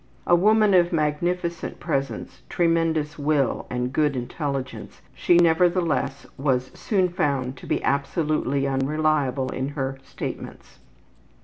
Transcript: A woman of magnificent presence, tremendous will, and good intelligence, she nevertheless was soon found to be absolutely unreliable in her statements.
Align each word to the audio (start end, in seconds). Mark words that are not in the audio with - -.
A 0.25 0.33
woman 0.35 0.73
of 0.73 0.91
magnificent 0.91 1.79
presence, 1.79 2.41
tremendous 2.49 3.19
will, 3.19 3.67
and 3.69 3.93
good 3.93 4.15
intelligence, 4.15 4.99
she 5.13 5.37
nevertheless 5.37 6.25
was 6.39 6.71
soon 6.73 7.07
found 7.09 7.55
to 7.57 7.67
be 7.67 7.83
absolutely 7.83 8.65
unreliable 8.65 9.49
in 9.49 9.67
her 9.77 9.99
statements. 10.03 10.79